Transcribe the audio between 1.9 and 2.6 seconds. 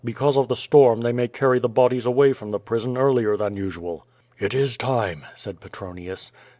away from the